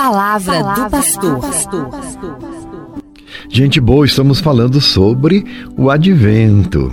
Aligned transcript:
palavra, 0.00 0.64
palavra 0.64 0.84
do 0.86 0.90
pastor. 0.90 1.90
Gente 3.50 3.78
boa, 3.78 4.06
estamos 4.06 4.40
falando 4.40 4.80
sobre 4.80 5.44
o 5.76 5.90
advento. 5.90 6.90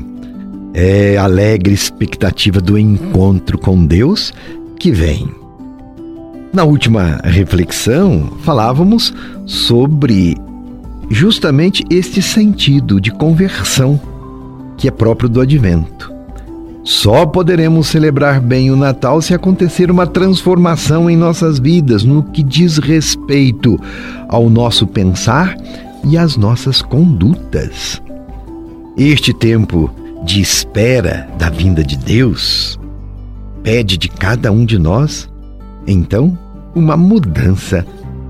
É 0.74 1.17
a 1.17 1.24
alegre 1.24 1.74
expectativa 1.74 2.59
do 2.59 2.78
encontro 2.78 3.58
com 3.58 3.85
Deus 3.85 4.33
que 4.78 4.92
vem. 4.92 5.33
Na 6.51 6.66
última 6.66 7.22
reflexão, 7.24 8.38
falávamos 8.41 9.14
sobre 9.46 10.36
justamente 11.10 11.86
este 11.89 12.21
sentido 12.21 13.00
de 13.00 13.12
conversão 13.12 14.00
que 14.76 14.86
é 14.86 14.92
próprio 14.92 15.30
do 15.30 15.39
advento. 15.39 16.16
Só 16.88 17.26
poderemos 17.26 17.88
celebrar 17.88 18.40
bem 18.40 18.72
o 18.72 18.76
Natal 18.78 19.22
se 19.22 19.34
acontecer 19.34 19.92
uma 19.92 20.08
transformação 20.08 21.10
em 21.10 21.18
nossas 21.18 21.60
vidas 21.60 22.06
no 22.06 22.24
que 22.24 22.42
diz 22.42 22.78
respeito 22.78 23.78
ao 24.30 24.50
nosso 24.50 24.88
pensar 24.88 25.58
e 26.05 26.18
às 26.18 26.38
nossas 26.38 26.81
condutas. 26.81 28.02
Este 28.95 29.34
tempo 29.34 29.94
de 30.23 30.40
espera 30.40 31.28
da 31.38 31.50
vinda 31.50 31.84
de 31.84 31.98
Deus 31.98 32.80
pede 33.62 33.98
de 33.98 34.08
cada 34.08 34.50
um 34.50 34.64
de 34.64 34.80
nós, 34.80 35.30
então, 35.86 36.40
uma 36.73 36.95
mudança 36.95 37.86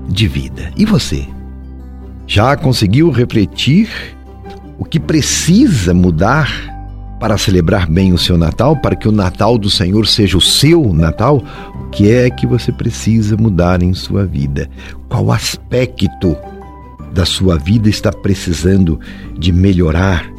de 0.08 0.26
vida. 0.26 0.72
E 0.76 0.84
você? 0.84 1.28
Já 2.26 2.56
conseguiu 2.56 3.12
refletir 3.12 3.88
o 4.76 4.84
que 4.84 4.98
precisa 4.98 5.94
mudar 5.94 6.76
para 7.18 7.36
celebrar 7.36 7.88
bem 7.88 8.12
o 8.12 8.18
seu 8.18 8.38
Natal, 8.38 8.76
para 8.76 8.94
que 8.94 9.08
o 9.08 9.12
Natal 9.12 9.58
do 9.58 9.68
Senhor 9.68 10.06
seja 10.06 10.36
o 10.38 10.40
seu 10.40 10.92
Natal, 10.92 11.42
o 11.74 11.88
que 11.90 12.10
é 12.10 12.30
que 12.30 12.46
você 12.46 12.70
precisa 12.70 13.36
mudar 13.36 13.82
em 13.82 13.92
sua 13.94 14.24
vida? 14.24 14.68
Qual 15.08 15.32
aspecto 15.32 16.36
da 17.12 17.24
sua 17.24 17.56
vida 17.56 17.88
está 17.88 18.12
precisando 18.12 19.00
de 19.36 19.52
melhorar 19.52 20.30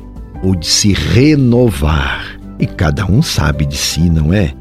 ou 0.43 0.55
de 0.55 0.67
se 0.67 0.93
renovar? 0.93 2.39
E 2.59 2.65
cada 2.65 3.05
um 3.05 3.21
sabe 3.21 3.65
de 3.65 3.77
si, 3.77 4.09
não 4.09 4.33
é? 4.33 4.53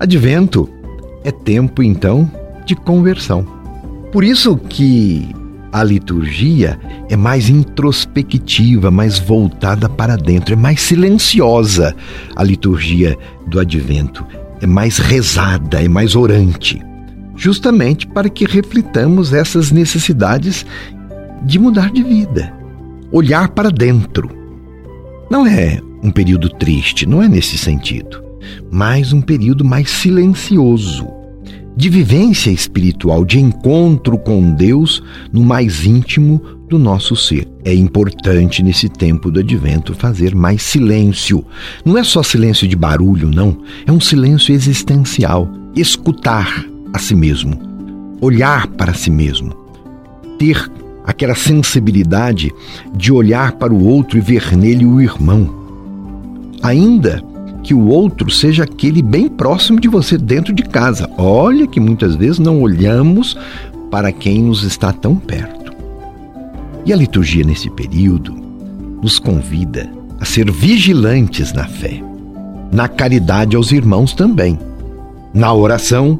Advento 0.00 0.68
é 1.24 1.30
tempo 1.30 1.82
então 1.82 2.30
de 2.64 2.74
conversão. 2.74 3.46
Por 4.12 4.24
isso 4.24 4.56
que 4.56 5.28
a 5.72 5.84
liturgia 5.84 6.78
é 7.08 7.16
mais 7.16 7.48
introspectiva, 7.48 8.90
mais 8.90 9.18
voltada 9.18 9.88
para 9.88 10.16
dentro, 10.16 10.54
é 10.54 10.56
mais 10.56 10.80
silenciosa. 10.80 11.94
A 12.34 12.42
liturgia 12.42 13.16
do 13.46 13.60
advento 13.60 14.24
é 14.60 14.66
mais 14.66 14.98
rezada, 14.98 15.82
é 15.82 15.88
mais 15.88 16.16
orante, 16.16 16.82
justamente 17.36 18.06
para 18.06 18.28
que 18.28 18.46
reflitamos 18.46 19.32
essas 19.32 19.70
necessidades 19.70 20.64
de 21.42 21.58
mudar 21.58 21.90
de 21.90 22.02
vida, 22.02 22.52
olhar 23.12 23.48
para 23.50 23.70
dentro. 23.70 24.30
Não 25.30 25.46
é 25.46 25.80
um 26.02 26.10
período 26.10 26.48
triste, 26.48 27.06
não 27.06 27.22
é 27.22 27.28
nesse 27.28 27.58
sentido, 27.58 28.22
mas 28.70 29.12
um 29.12 29.20
período 29.20 29.64
mais 29.64 29.90
silencioso 29.90 31.17
de 31.78 31.88
vivência 31.88 32.50
espiritual, 32.50 33.24
de 33.24 33.38
encontro 33.38 34.18
com 34.18 34.52
Deus 34.52 35.00
no 35.32 35.42
mais 35.42 35.86
íntimo 35.86 36.42
do 36.68 36.76
nosso 36.76 37.14
ser. 37.14 37.46
É 37.64 37.72
importante 37.72 38.64
nesse 38.64 38.88
tempo 38.88 39.30
do 39.30 39.38
advento 39.38 39.94
fazer 39.94 40.34
mais 40.34 40.60
silêncio. 40.60 41.44
Não 41.84 41.96
é 41.96 42.02
só 42.02 42.20
silêncio 42.20 42.66
de 42.66 42.74
barulho, 42.74 43.30
não. 43.30 43.58
É 43.86 43.92
um 43.92 44.00
silêncio 44.00 44.52
existencial. 44.52 45.48
Escutar 45.76 46.64
a 46.92 46.98
si 46.98 47.14
mesmo, 47.14 47.56
olhar 48.20 48.66
para 48.66 48.92
si 48.92 49.08
mesmo, 49.08 49.54
ter 50.36 50.68
aquela 51.04 51.36
sensibilidade 51.36 52.52
de 52.92 53.12
olhar 53.12 53.52
para 53.52 53.72
o 53.72 53.84
outro 53.84 54.18
e 54.18 54.20
ver 54.20 54.56
nele 54.56 54.84
o 54.84 55.00
irmão. 55.00 55.54
Ainda 56.60 57.22
que 57.68 57.74
o 57.74 57.86
outro 57.88 58.30
seja 58.30 58.64
aquele 58.64 59.02
bem 59.02 59.28
próximo 59.28 59.78
de 59.78 59.88
você 59.88 60.16
dentro 60.16 60.54
de 60.54 60.62
casa. 60.62 61.06
Olha 61.18 61.66
que 61.66 61.78
muitas 61.78 62.16
vezes 62.16 62.38
não 62.38 62.62
olhamos 62.62 63.36
para 63.90 64.10
quem 64.10 64.42
nos 64.42 64.62
está 64.62 64.90
tão 64.90 65.16
perto. 65.16 65.70
E 66.86 66.94
a 66.94 66.96
liturgia 66.96 67.44
nesse 67.44 67.68
período 67.68 68.34
nos 69.02 69.18
convida 69.18 69.92
a 70.18 70.24
ser 70.24 70.50
vigilantes 70.50 71.52
na 71.52 71.66
fé, 71.68 72.02
na 72.72 72.88
caridade 72.88 73.54
aos 73.54 73.70
irmãos 73.70 74.14
também, 74.14 74.58
na 75.34 75.52
oração, 75.52 76.18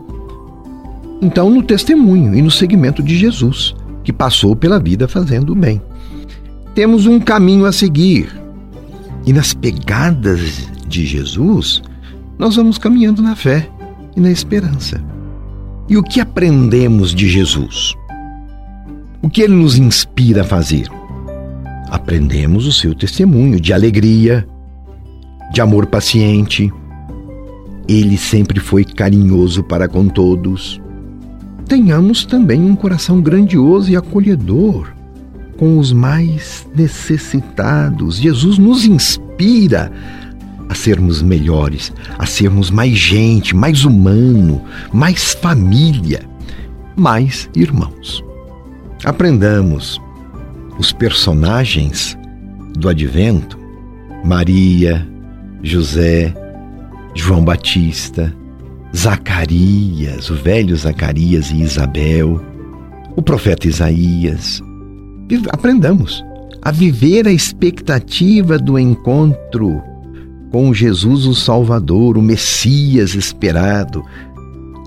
então 1.22 1.48
no 1.48 1.62
testemunho 1.62 2.34
e 2.34 2.42
no 2.42 2.50
seguimento 2.50 3.02
de 3.02 3.16
Jesus, 3.16 3.74
que 4.04 4.12
passou 4.12 4.54
pela 4.54 4.78
vida 4.78 5.08
fazendo 5.08 5.54
o 5.54 5.56
bem. 5.56 5.80
Temos 6.74 7.06
um 7.06 7.18
caminho 7.18 7.64
a 7.64 7.72
seguir 7.72 8.38
e 9.24 9.32
nas 9.32 9.54
pegadas 9.54 10.76
de 10.88 11.06
Jesus, 11.06 11.82
nós 12.38 12.56
vamos 12.56 12.78
caminhando 12.78 13.22
na 13.22 13.36
fé 13.36 13.68
e 14.16 14.20
na 14.20 14.30
esperança. 14.30 15.00
E 15.88 15.96
o 15.96 16.02
que 16.02 16.20
aprendemos 16.20 17.14
de 17.14 17.28
Jesus? 17.28 17.94
O 19.22 19.28
que 19.28 19.42
ele 19.42 19.54
nos 19.54 19.76
inspira 19.76 20.42
a 20.42 20.44
fazer? 20.44 20.88
Aprendemos 21.90 22.66
o 22.66 22.72
seu 22.72 22.94
testemunho 22.94 23.60
de 23.60 23.72
alegria, 23.72 24.46
de 25.52 25.60
amor 25.60 25.86
paciente. 25.86 26.72
Ele 27.88 28.16
sempre 28.16 28.60
foi 28.60 28.84
carinhoso 28.84 29.62
para 29.64 29.88
com 29.88 30.08
todos. 30.08 30.80
Tenhamos 31.66 32.24
também 32.24 32.60
um 32.60 32.76
coração 32.76 33.20
grandioso 33.20 33.90
e 33.90 33.96
acolhedor 33.96 34.92
com 35.58 35.78
os 35.78 35.92
mais 35.92 36.66
necessitados. 36.74 38.16
Jesus 38.16 38.58
nos 38.58 38.84
inspira 38.84 39.90
sermos 40.88 41.20
melhores, 41.20 41.92
a 42.18 42.24
sermos 42.24 42.70
mais 42.70 42.96
gente, 42.96 43.54
mais 43.54 43.84
humano, 43.84 44.62
mais 44.90 45.34
família, 45.34 46.22
mais 46.96 47.46
irmãos. 47.54 48.24
Aprendamos 49.04 50.00
os 50.78 50.90
personagens 50.90 52.16
do 52.72 52.88
advento: 52.88 53.58
Maria, 54.24 55.06
José, 55.62 56.34
João 57.14 57.44
Batista, 57.44 58.34
Zacarias, 58.96 60.30
o 60.30 60.36
velho 60.36 60.74
Zacarias 60.74 61.50
e 61.50 61.60
Isabel, 61.60 62.42
o 63.14 63.20
profeta 63.20 63.68
Isaías. 63.68 64.62
Aprendamos 65.50 66.24
a 66.62 66.70
viver 66.70 67.28
a 67.28 67.30
expectativa 67.30 68.58
do 68.58 68.78
encontro 68.78 69.82
com 70.50 70.72
Jesus 70.72 71.26
o 71.26 71.34
Salvador, 71.34 72.16
o 72.16 72.22
Messias 72.22 73.14
esperado, 73.14 74.04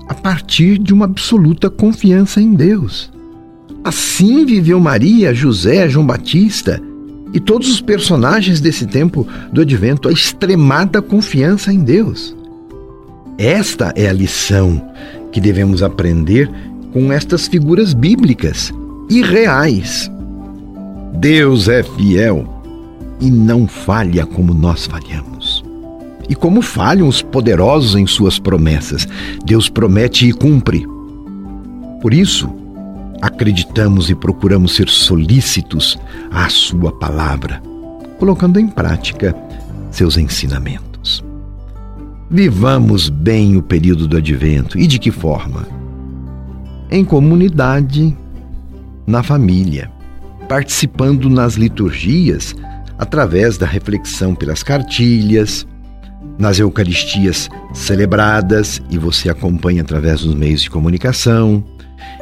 a 0.08 0.14
partir 0.14 0.78
de 0.78 0.92
uma 0.92 1.04
absoluta 1.04 1.70
confiança 1.70 2.40
em 2.40 2.52
Deus. 2.54 3.10
Assim 3.84 4.44
viveu 4.44 4.78
Maria, 4.78 5.34
José, 5.34 5.88
João 5.88 6.06
Batista 6.06 6.80
e 7.32 7.40
todos 7.40 7.68
os 7.70 7.80
personagens 7.80 8.60
desse 8.60 8.86
tempo 8.86 9.26
do 9.52 9.62
advento, 9.62 10.08
a 10.08 10.12
extremada 10.12 11.00
confiança 11.00 11.72
em 11.72 11.80
Deus. 11.80 12.36
Esta 13.38 13.92
é 13.96 14.08
a 14.08 14.12
lição 14.12 14.80
que 15.32 15.40
devemos 15.40 15.82
aprender 15.82 16.50
com 16.92 17.10
estas 17.10 17.48
figuras 17.48 17.94
bíblicas 17.94 18.72
e 19.08 19.22
reais. 19.22 20.10
Deus 21.14 21.68
é 21.68 21.82
fiel 21.82 22.46
e 23.20 23.30
não 23.30 23.66
falha 23.66 24.26
como 24.26 24.52
nós 24.52 24.86
falhamos. 24.86 25.31
E 26.28 26.34
como 26.34 26.62
falham 26.62 27.08
os 27.08 27.20
poderosos 27.22 27.94
em 27.94 28.06
suas 28.06 28.38
promessas. 28.38 29.06
Deus 29.44 29.68
promete 29.68 30.28
e 30.28 30.32
cumpre. 30.32 30.86
Por 32.00 32.14
isso, 32.14 32.48
acreditamos 33.20 34.10
e 34.10 34.14
procuramos 34.14 34.74
ser 34.74 34.88
solícitos 34.88 35.98
à 36.30 36.48
Sua 36.48 36.90
palavra, 36.90 37.62
colocando 38.18 38.58
em 38.58 38.66
prática 38.66 39.34
seus 39.90 40.16
ensinamentos. 40.16 41.24
Vivamos 42.28 43.08
bem 43.08 43.56
o 43.56 43.62
período 43.62 44.08
do 44.08 44.16
advento 44.16 44.78
e 44.78 44.86
de 44.86 44.98
que 44.98 45.10
forma? 45.10 45.66
Em 46.90 47.04
comunidade, 47.04 48.16
na 49.06 49.22
família, 49.22 49.90
participando 50.48 51.28
nas 51.28 51.54
liturgias 51.54 52.54
através 52.98 53.58
da 53.58 53.66
reflexão 53.66 54.34
pelas 54.34 54.62
cartilhas, 54.62 55.66
nas 56.38 56.58
Eucaristias 56.58 57.48
celebradas 57.72 58.82
e 58.90 58.98
você 58.98 59.28
acompanha 59.28 59.82
através 59.82 60.22
dos 60.22 60.34
meios 60.34 60.62
de 60.62 60.70
comunicação, 60.70 61.62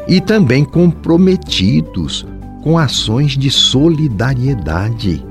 e 0.06 0.20
também 0.20 0.64
comprometidos 0.64 2.26
com 2.62 2.78
ações 2.78 3.36
de 3.36 3.50
solidariedade. 3.50 5.24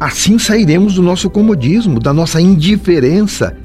Assim 0.00 0.38
sairemos 0.38 0.94
do 0.94 1.02
nosso 1.02 1.30
comodismo, 1.30 2.00
da 2.00 2.12
nossa 2.12 2.40
indiferença 2.40 3.56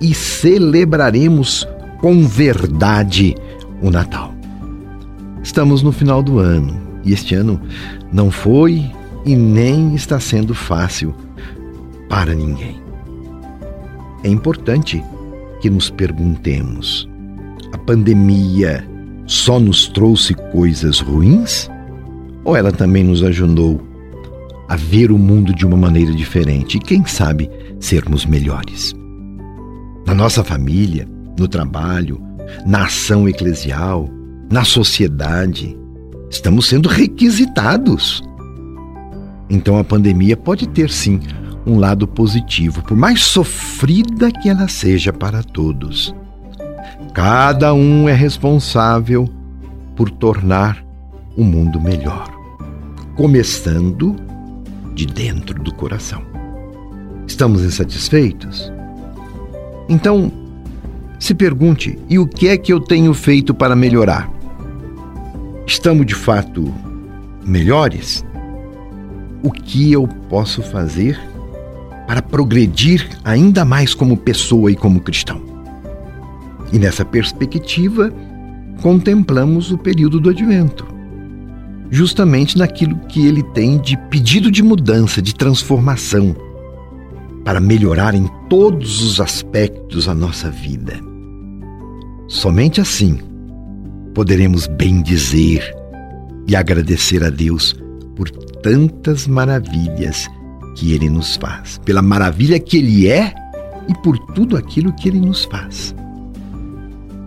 e 0.00 0.14
celebraremos 0.14 1.66
com 2.00 2.26
verdade 2.26 3.34
o 3.80 3.90
Natal. 3.90 4.34
Estamos 5.42 5.82
no 5.82 5.92
final 5.92 6.22
do 6.22 6.38
ano 6.38 6.80
e 7.04 7.12
este 7.12 7.34
ano 7.34 7.60
não 8.12 8.30
foi 8.30 8.90
e 9.24 9.36
nem 9.36 9.94
está 9.94 10.18
sendo 10.18 10.54
fácil 10.54 11.14
para 12.08 12.34
ninguém. 12.34 12.83
É 14.24 14.28
importante 14.28 15.04
que 15.60 15.68
nos 15.68 15.90
perguntemos: 15.90 17.06
a 17.72 17.78
pandemia 17.78 18.82
só 19.26 19.60
nos 19.60 19.86
trouxe 19.86 20.34
coisas 20.50 20.98
ruins? 20.98 21.70
Ou 22.42 22.56
ela 22.56 22.72
também 22.72 23.04
nos 23.04 23.22
ajudou 23.22 23.80
a 24.68 24.76
ver 24.76 25.12
o 25.12 25.18
mundo 25.18 25.54
de 25.54 25.66
uma 25.66 25.76
maneira 25.76 26.12
diferente 26.12 26.78
e, 26.78 26.80
quem 26.80 27.04
sabe, 27.04 27.50
sermos 27.78 28.24
melhores? 28.24 28.94
Na 30.06 30.14
nossa 30.14 30.42
família, 30.42 31.06
no 31.38 31.46
trabalho, 31.46 32.20
na 32.66 32.84
ação 32.84 33.28
eclesial, 33.28 34.08
na 34.50 34.64
sociedade, 34.64 35.76
estamos 36.30 36.66
sendo 36.66 36.88
requisitados. 36.88 38.22
Então 39.50 39.78
a 39.78 39.84
pandemia 39.84 40.36
pode 40.36 40.66
ter 40.68 40.90
sim 40.90 41.20
um 41.66 41.78
lado 41.78 42.06
positivo, 42.06 42.82
por 42.82 42.96
mais 42.96 43.22
sofrida 43.22 44.30
que 44.30 44.48
ela 44.48 44.68
seja 44.68 45.12
para 45.12 45.42
todos. 45.42 46.14
Cada 47.12 47.72
um 47.72 48.08
é 48.08 48.12
responsável 48.12 49.28
por 49.96 50.10
tornar 50.10 50.84
o 51.36 51.44
mundo 51.44 51.80
melhor, 51.80 52.28
começando 53.16 54.16
de 54.94 55.06
dentro 55.06 55.60
do 55.62 55.74
coração. 55.74 56.22
Estamos 57.26 57.62
insatisfeitos? 57.62 58.72
Então, 59.88 60.30
se 61.18 61.34
pergunte: 61.34 61.98
e 62.08 62.18
o 62.18 62.26
que 62.26 62.48
é 62.48 62.56
que 62.56 62.72
eu 62.72 62.80
tenho 62.80 63.14
feito 63.14 63.54
para 63.54 63.74
melhorar? 63.74 64.30
Estamos 65.66 66.04
de 66.04 66.14
fato 66.14 66.72
melhores? 67.44 68.24
O 69.42 69.50
que 69.50 69.92
eu 69.92 70.06
posso 70.28 70.62
fazer 70.62 71.18
para 72.06 72.22
progredir 72.22 73.08
ainda 73.24 73.64
mais 73.64 73.94
como 73.94 74.16
pessoa 74.16 74.70
e 74.70 74.76
como 74.76 75.00
cristão? 75.00 75.42
E 76.72 76.78
nessa 76.78 77.04
perspectiva, 77.04 78.12
contemplamos 78.82 79.70
o 79.70 79.78
período 79.78 80.18
do 80.18 80.30
advento, 80.30 80.86
justamente 81.90 82.58
naquilo 82.58 82.98
que 83.08 83.26
ele 83.26 83.42
tem 83.42 83.78
de 83.78 83.96
pedido 84.08 84.50
de 84.50 84.62
mudança, 84.62 85.22
de 85.22 85.34
transformação, 85.34 86.34
para 87.44 87.60
melhorar 87.60 88.14
em 88.14 88.28
todos 88.48 89.02
os 89.02 89.20
aspectos 89.20 90.08
a 90.08 90.14
nossa 90.14 90.50
vida. 90.50 90.98
Somente 92.26 92.80
assim 92.80 93.18
poderemos 94.14 94.66
bem 94.66 95.02
dizer 95.02 95.74
e 96.46 96.56
agradecer 96.56 97.22
a 97.22 97.30
Deus 97.30 97.74
por 98.16 98.30
tantas 98.30 99.26
maravilhas 99.26 100.28
que 100.74 100.92
Ele 100.92 101.08
nos 101.08 101.36
faz, 101.36 101.78
pela 101.84 102.02
maravilha 102.02 102.58
que 102.58 102.78
Ele 102.78 103.08
é 103.08 103.34
e 103.88 103.94
por 104.02 104.18
tudo 104.18 104.56
aquilo 104.56 104.92
que 104.92 105.08
Ele 105.08 105.20
nos 105.20 105.44
faz. 105.44 105.94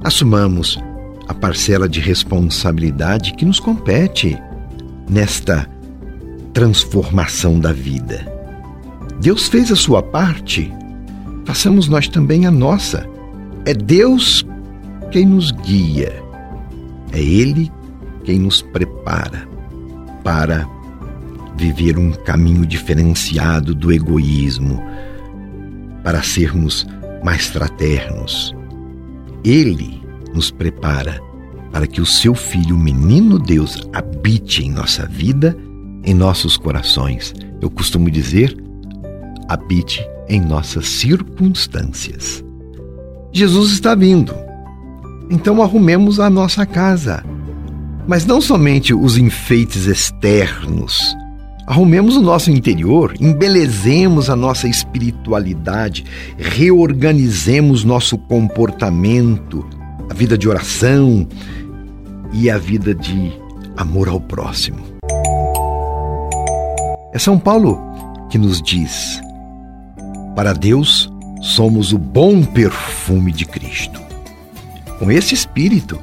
Assumamos 0.04 0.80
a 1.28 1.34
parcela 1.34 1.88
de 1.90 2.00
responsabilidade 2.00 3.34
que 3.34 3.46
nos 3.46 3.60
compete 3.60 4.38
nesta 5.10 5.70
transformação 6.54 7.60
da 7.60 7.72
vida. 7.72 8.26
Deus 9.22 9.48
fez 9.48 9.72
a 9.72 9.76
sua 9.76 10.02
parte, 10.02 10.72
façamos 11.46 11.88
nós 11.88 12.08
também 12.08 12.46
a 12.46 12.52
nossa. 12.52 13.08
É 13.66 13.74
Deus 13.74 14.46
quem 15.12 15.26
nos 15.26 15.52
guia, 15.52 16.24
é 17.12 17.20
Ele 17.20 17.72
quem 18.24 18.40
nos 18.40 18.62
prepara 18.62 19.48
para 20.24 20.68
viver 21.58 21.98
um 21.98 22.12
caminho 22.12 22.66
diferenciado 22.66 23.74
do 23.74 23.92
egoísmo, 23.92 24.82
para 26.04 26.22
sermos 26.22 26.88
mais 27.24 27.48
fraternos. 27.48 28.56
Ele 29.44 30.02
nos 30.34 30.52
prepara 30.52 31.20
para 31.72 31.88
que 31.88 32.00
o 32.00 32.06
seu 32.06 32.34
Filho, 32.34 32.76
o 32.76 32.80
menino 32.80 33.38
Deus, 33.38 33.88
habite 33.94 34.64
em 34.64 34.72
nossa 34.72 35.06
vida, 35.06 35.58
em 36.04 36.14
nossos 36.14 36.58
corações. 36.58 37.34
Eu 37.62 37.70
costumo 37.70 38.10
dizer, 38.10 38.56
habite 39.50 40.06
em 40.30 40.40
nossas 40.40 40.88
circunstâncias. 40.88 42.44
Jesus 43.34 43.72
está 43.72 43.94
vindo. 43.96 44.34
Então 45.30 45.62
arrumemos 45.62 46.20
a 46.20 46.30
nossa 46.30 46.66
casa. 46.66 47.24
Mas 48.08 48.26
não 48.26 48.40
somente 48.40 48.94
os 48.94 49.18
enfeites 49.18 49.86
externos, 49.86 51.16
Arrumemos 51.68 52.16
o 52.16 52.22
nosso 52.22 52.50
interior, 52.50 53.14
embelezemos 53.20 54.30
a 54.30 54.38
nossa 54.38 54.70
espiritualidade, 54.70 56.06
reorganizemos 56.38 57.84
nosso 57.84 58.18
comportamento, 58.18 59.68
a 60.10 60.14
vida 60.14 60.38
de 60.38 60.48
oração 60.48 61.28
e 62.32 62.50
a 62.50 62.58
vida 62.58 62.96
de 62.96 63.34
amor 63.76 64.08
ao 64.08 64.22
próximo. 64.22 64.80
É 67.14 67.20
São 67.20 67.38
Paulo 67.38 67.78
que 68.30 68.38
nos 68.38 68.62
diz: 68.62 69.22
para 70.38 70.54
Deus 70.54 71.12
somos 71.42 71.92
o 71.92 71.98
bom 71.98 72.44
perfume 72.44 73.34
de 73.34 73.44
Cristo. 73.46 74.00
Com 75.00 75.12
esse 75.12 75.34
espírito, 75.34 76.00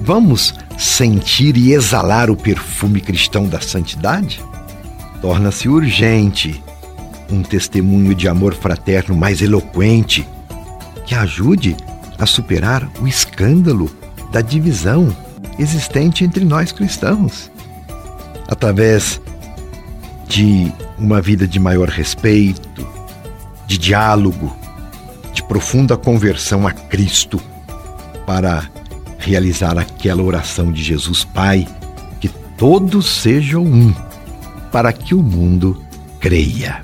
vamos 0.00 0.52
sentir 0.76 1.56
e 1.56 1.72
exalar 1.72 2.28
o 2.28 2.36
perfume 2.36 3.00
cristão 3.00 3.46
da 3.46 3.60
santidade? 3.60 4.42
Torna-se 5.20 5.68
urgente 5.68 6.62
um 7.30 7.42
testemunho 7.42 8.14
de 8.14 8.28
amor 8.28 8.54
fraterno 8.54 9.16
mais 9.16 9.42
eloquente 9.42 10.26
que 11.04 11.14
ajude 11.14 11.76
a 12.18 12.26
superar 12.26 12.88
o 13.00 13.06
escândalo 13.06 13.90
da 14.30 14.40
divisão 14.40 15.14
existente 15.58 16.24
entre 16.24 16.44
nós 16.44 16.72
cristãos. 16.72 17.50
Através 18.48 19.20
de 20.28 20.72
uma 20.98 21.20
vida 21.20 21.46
de 21.46 21.58
maior 21.58 21.88
respeito, 21.88 22.86
de 23.66 23.78
diálogo, 23.78 24.54
de 25.32 25.42
profunda 25.42 25.96
conversão 25.96 26.66
a 26.66 26.72
Cristo, 26.72 27.40
para 28.26 28.68
realizar 29.18 29.78
aquela 29.78 30.22
oração 30.22 30.72
de 30.72 30.82
Jesus 30.82 31.24
Pai, 31.24 31.66
que 32.20 32.28
todos 32.56 33.06
sejam 33.06 33.62
um 33.62 33.92
para 34.70 34.92
que 34.92 35.14
o 35.14 35.22
mundo 35.22 35.80
creia. 36.20 36.82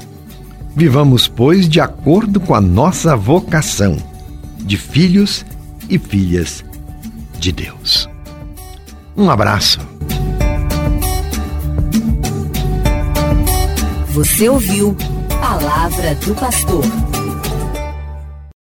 Vivamos, 0.75 1.29
pois, 1.29 1.69
de 1.69 1.81
acordo 1.81 2.41
com 2.41 2.55
a 2.55 2.61
nossa 2.61 3.15
vocação 3.15 3.97
de 4.59 4.77
filhos 4.77 5.45
e 5.89 5.99
filhas 5.99 6.65
de 7.39 7.53
Deus. 7.53 8.09
Um 9.17 9.31
abraço. 9.31 9.79
Você 14.13 14.49
ouviu 14.49 14.97
Palavra 15.41 16.15
do 16.17 16.35
Pastor. 16.35 17.12